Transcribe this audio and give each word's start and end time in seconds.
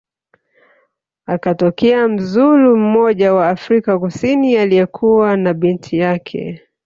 akatokea 1.27 2.07
mzulu 2.07 2.77
mmoja 2.77 3.33
wa 3.33 3.49
Afrika 3.49 3.99
kusini 3.99 4.57
aliyekuwa 4.57 5.37
na 5.37 5.53
binti 5.53 5.97
yake 5.97 6.61